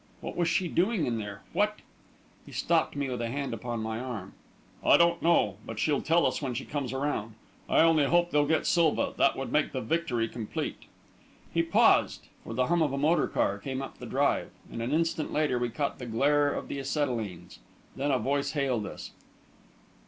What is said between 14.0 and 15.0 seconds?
drive, and an